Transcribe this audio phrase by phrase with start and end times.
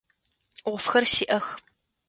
[0.71, 1.45] Ӏофхэр сиӏэх.